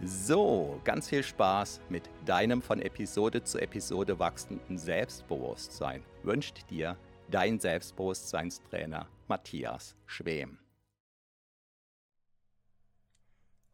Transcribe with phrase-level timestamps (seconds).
[0.00, 6.96] So, ganz viel Spaß mit deinem von Episode zu Episode wachsenden Selbstbewusstsein wünscht dir
[7.28, 10.60] dein Selbstbewusstseinstrainer Matthias Schwem.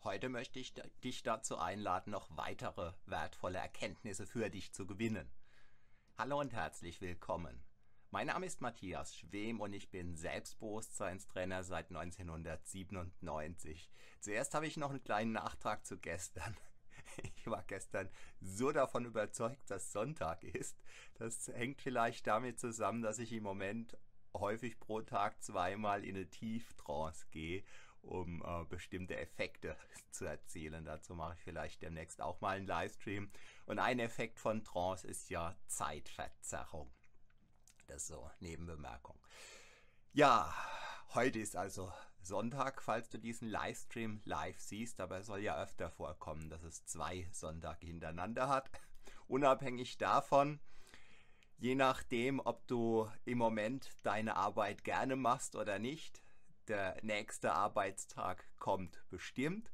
[0.02, 5.30] Heute möchte ich dich dazu einladen, noch weitere wertvolle Erkenntnisse für dich zu gewinnen.
[6.16, 7.62] Hallo und herzlich willkommen.
[8.14, 13.90] Mein Name ist Matthias Schwem und ich bin Selbstbewusstseinstrainer seit 1997.
[14.20, 16.56] Zuerst habe ich noch einen kleinen Nachtrag zu gestern.
[17.36, 18.08] Ich war gestern
[18.40, 20.80] so davon überzeugt, dass Sonntag ist.
[21.14, 23.98] Das hängt vielleicht damit zusammen, dass ich im Moment
[24.32, 27.64] häufig pro Tag zweimal in eine Tieftrance gehe,
[28.00, 29.76] um äh, bestimmte Effekte
[30.12, 30.84] zu erzielen.
[30.84, 33.32] Dazu mache ich vielleicht demnächst auch mal einen Livestream.
[33.66, 36.92] Und ein Effekt von Trance ist ja Zeitverzerrung.
[37.86, 39.18] Das so Nebenbemerkung.
[40.12, 40.54] Ja,
[41.14, 45.90] heute ist also Sonntag, falls du diesen Livestream live siehst, aber es soll ja öfter
[45.90, 48.70] vorkommen, dass es zwei Sonntage hintereinander hat.
[49.26, 50.60] Unabhängig davon,
[51.58, 56.22] je nachdem, ob du im Moment deine Arbeit gerne machst oder nicht,
[56.68, 59.70] der nächste Arbeitstag kommt bestimmt.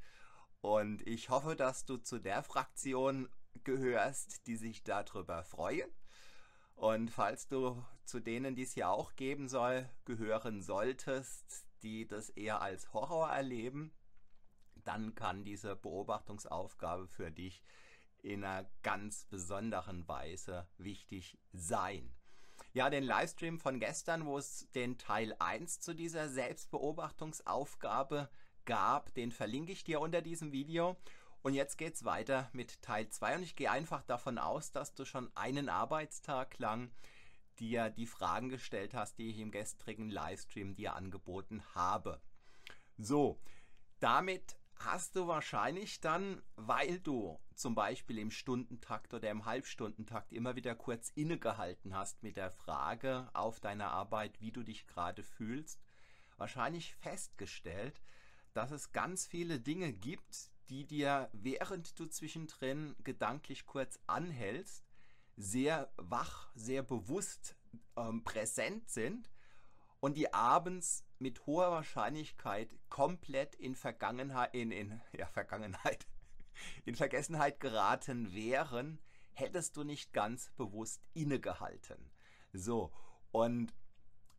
[0.61, 3.29] Und ich hoffe, dass du zu der Fraktion
[3.65, 5.91] gehörst, die sich darüber freuen.
[6.75, 12.29] Und falls du zu denen, die es ja auch geben soll, gehören solltest, die das
[12.31, 13.93] eher als Horror erleben,
[14.85, 17.63] dann kann diese Beobachtungsaufgabe für dich
[18.23, 22.15] in einer ganz besonderen Weise wichtig sein.
[22.73, 28.29] Ja, den Livestream von gestern, wo es den Teil 1 zu dieser Selbstbeobachtungsaufgabe
[28.65, 30.97] gab, den verlinke ich dir unter diesem Video.
[31.43, 35.07] Und jetzt geht's weiter mit Teil 2 und ich gehe einfach davon aus, dass du
[35.07, 36.91] schon einen Arbeitstag lang
[37.61, 42.21] dir die Fragen gestellt hast, die ich im gestrigen Livestream dir angeboten habe.
[42.99, 43.41] So,
[44.01, 50.57] damit hast du wahrscheinlich dann, weil du zum Beispiel im Stundentakt oder im Halbstundentakt immer
[50.57, 55.83] wieder kurz innegehalten hast mit der Frage auf deiner Arbeit, wie du dich gerade fühlst,
[56.39, 58.01] wahrscheinlich festgestellt,
[58.55, 64.90] dass es ganz viele Dinge gibt, die dir, während du zwischendrin gedanklich kurz anhältst,
[65.37, 67.57] sehr wach, sehr bewusst
[67.97, 69.31] ähm, präsent sind
[70.01, 76.07] und die abends mit hoher Wahrscheinlichkeit komplett in Vergangenheit, in, in ja, Vergangenheit,
[76.85, 78.99] in Vergessenheit geraten wären,
[79.33, 82.11] hättest du nicht ganz bewusst innegehalten.
[82.53, 82.93] So,
[83.31, 83.75] und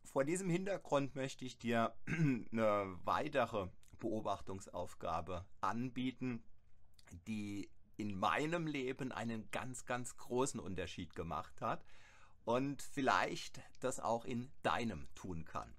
[0.04, 6.44] vor diesem Hintergrund möchte ich dir eine weitere Beobachtungsaufgabe anbieten,
[7.26, 7.70] die
[8.02, 11.84] in meinem Leben einen ganz, ganz großen Unterschied gemacht hat
[12.44, 15.72] und vielleicht das auch in deinem tun kann.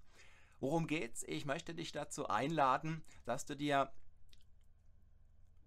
[0.61, 1.23] Worum geht's?
[1.27, 3.91] Ich möchte dich dazu einladen, dass du dir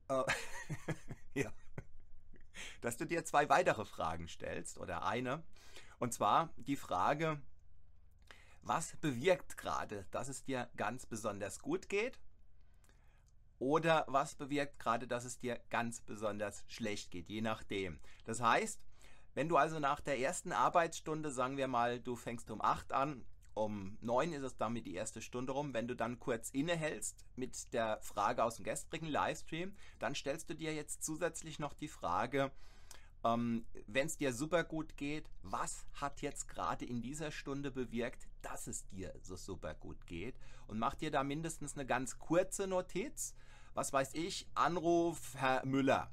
[0.08, 0.24] äh,
[1.34, 1.52] ja,
[2.80, 5.42] dass du dir zwei weitere Fragen stellst oder eine.
[5.98, 7.38] Und zwar die Frage,
[8.62, 12.18] was bewirkt gerade, dass es dir ganz besonders gut geht?
[13.58, 17.98] Oder was bewirkt gerade, dass es dir ganz besonders schlecht geht, je nachdem.
[18.24, 18.80] Das heißt,
[19.34, 23.24] wenn du also nach der ersten Arbeitsstunde, sagen wir mal, du fängst um 8 an,
[23.54, 27.72] um 9 ist es damit die erste Stunde rum, wenn du dann kurz innehältst mit
[27.72, 32.52] der Frage aus dem gestrigen Livestream, dann stellst du dir jetzt zusätzlich noch die Frage,
[33.34, 38.28] ähm, wenn es dir super gut geht, was hat jetzt gerade in dieser Stunde bewirkt,
[38.42, 40.36] dass es dir so super gut geht?
[40.66, 43.34] Und mach dir da mindestens eine ganz kurze Notiz
[43.76, 46.10] was weiß ich, Anruf Herr Müller.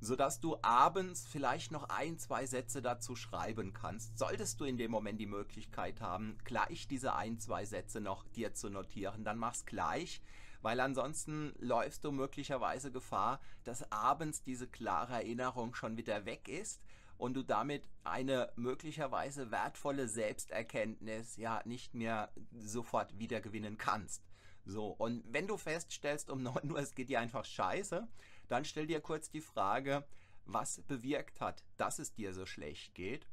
[0.00, 4.18] sodass du abends vielleicht noch ein, zwei Sätze dazu schreiben kannst.
[4.18, 8.52] Solltest du in dem Moment die Möglichkeit haben, gleich diese ein, zwei Sätze noch dir
[8.54, 10.20] zu notieren, dann mach's gleich,
[10.64, 16.80] weil ansonsten läufst du möglicherweise Gefahr, dass abends diese klare Erinnerung schon wieder weg ist
[17.18, 24.22] und du damit eine möglicherweise wertvolle Selbsterkenntnis ja nicht mehr sofort wiedergewinnen kannst.
[24.64, 28.08] So, und wenn du feststellst um 9 Uhr, es geht dir einfach scheiße,
[28.48, 30.02] dann stell dir kurz die Frage,
[30.46, 33.28] was bewirkt hat, dass es dir so schlecht geht.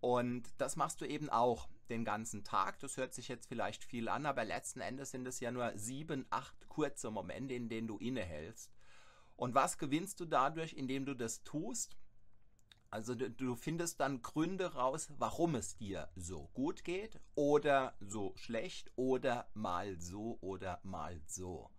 [0.00, 2.78] Und das machst du eben auch den ganzen Tag.
[2.80, 6.26] Das hört sich jetzt vielleicht viel an, aber letzten Endes sind es ja nur sieben,
[6.30, 8.72] acht kurze Momente, in denen du innehältst.
[9.36, 11.96] Und was gewinnst du dadurch, indem du das tust?
[12.90, 18.90] Also du, findest dann Gründe raus, warum es dir so gut geht oder so schlecht
[18.96, 21.70] oder mal so oder mal so.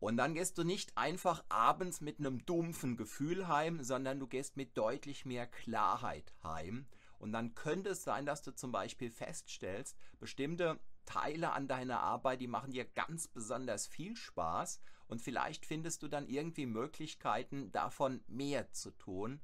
[0.00, 4.58] Und dann gehst du nicht einfach abends mit einem dumpfen Gefühl heim, sondern du gehst
[4.58, 6.86] mit deutlich mehr Klarheit heim.
[7.24, 12.42] Und dann könnte es sein, dass du zum Beispiel feststellst, bestimmte Teile an deiner Arbeit,
[12.42, 18.22] die machen dir ganz besonders viel Spaß und vielleicht findest du dann irgendwie Möglichkeiten, davon
[18.26, 19.40] mehr zu tun,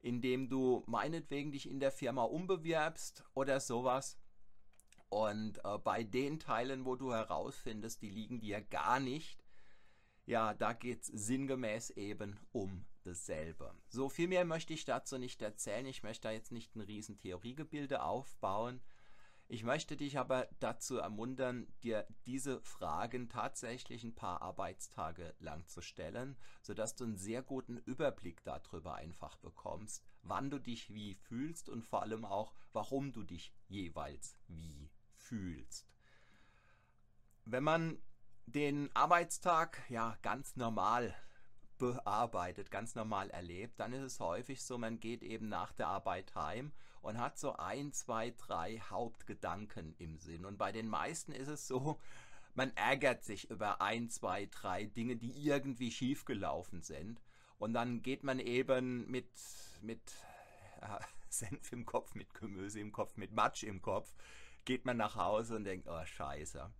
[0.00, 4.18] indem du meinetwegen dich in der Firma umbewirbst oder sowas.
[5.08, 9.44] Und äh, bei den Teilen, wo du herausfindest, die liegen dir gar nicht,
[10.26, 13.74] ja, da geht es sinngemäß eben um dasselbe.
[13.88, 15.86] So viel mehr möchte ich dazu nicht erzählen.
[15.86, 18.80] Ich möchte da jetzt nicht ein riesen Theoriegebilde aufbauen.
[19.46, 25.82] Ich möchte dich aber dazu ermuntern, dir diese Fragen tatsächlich ein paar Arbeitstage lang zu
[25.82, 31.68] stellen, sodass du einen sehr guten Überblick darüber einfach bekommst, wann du dich wie fühlst
[31.68, 35.86] und vor allem auch, warum du dich jeweils wie fühlst.
[37.44, 37.98] Wenn man
[38.46, 41.14] den Arbeitstag ja ganz normal
[41.78, 46.34] bearbeitet, ganz normal erlebt, dann ist es häufig so, man geht eben nach der Arbeit
[46.34, 46.72] heim
[47.02, 50.44] und hat so ein, zwei, drei Hauptgedanken im Sinn.
[50.44, 51.98] Und bei den meisten ist es so,
[52.54, 57.20] man ärgert sich über ein, zwei, drei Dinge, die irgendwie schiefgelaufen sind.
[57.58, 59.28] Und dann geht man eben mit,
[59.80, 60.00] mit
[60.80, 60.98] äh,
[61.28, 64.14] Senf im Kopf, mit Gemüse im Kopf, mit Matsch im Kopf,
[64.64, 66.70] geht man nach Hause und denkt, oh scheiße,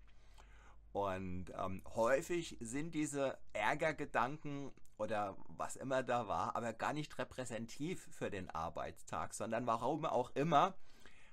[0.95, 8.09] und ähm, häufig sind diese Ärgergedanken oder was immer da war, aber gar nicht repräsentativ
[8.11, 10.75] für den Arbeitstag, sondern warum auch immer,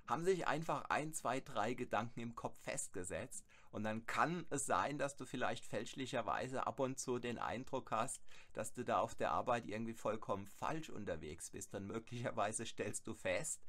[0.07, 3.45] haben sich einfach ein, zwei, drei Gedanken im Kopf festgesetzt.
[3.71, 8.21] Und dann kann es sein, dass du vielleicht fälschlicherweise ab und zu den Eindruck hast,
[8.51, 11.73] dass du da auf der Arbeit irgendwie vollkommen falsch unterwegs bist.
[11.73, 13.61] Und möglicherweise stellst du fest,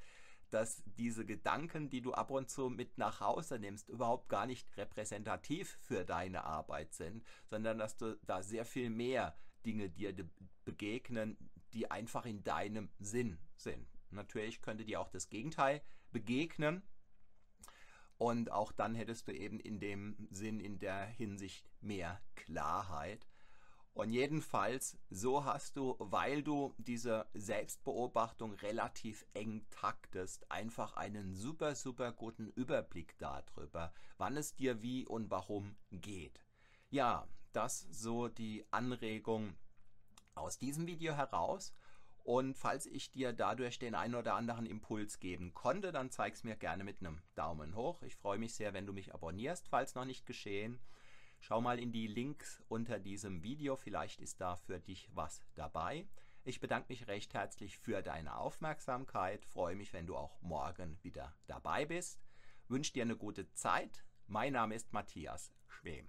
[0.50, 4.76] dass diese Gedanken, die du ab und zu mit nach Hause nimmst, überhaupt gar nicht
[4.76, 10.14] repräsentativ für deine Arbeit sind, sondern dass du da sehr viel mehr Dinge dir
[10.64, 11.36] begegnen,
[11.72, 13.86] die einfach in deinem Sinn sind.
[14.10, 16.82] Natürlich könnte dir auch das Gegenteil begegnen.
[18.18, 23.26] Und auch dann hättest du eben in dem Sinn, in der Hinsicht mehr Klarheit.
[23.94, 31.74] Und jedenfalls, so hast du, weil du diese Selbstbeobachtung relativ eng taktest, einfach einen super,
[31.74, 36.46] super guten Überblick darüber, wann es dir wie und warum geht.
[36.90, 39.54] Ja, das so die Anregung
[40.34, 41.74] aus diesem Video heraus.
[42.24, 46.44] Und falls ich dir dadurch den einen oder anderen Impuls geben konnte, dann zeig es
[46.44, 48.02] mir gerne mit einem Daumen hoch.
[48.02, 50.78] Ich freue mich sehr, wenn du mich abonnierst, falls noch nicht geschehen.
[51.40, 56.06] Schau mal in die Links unter diesem Video, vielleicht ist da für dich was dabei.
[56.44, 61.34] Ich bedanke mich recht herzlich für deine Aufmerksamkeit, freue mich, wenn du auch morgen wieder
[61.48, 62.20] dabei bist.
[62.68, 64.04] Wünsche dir eine gute Zeit.
[64.28, 66.08] Mein Name ist Matthias Schwem.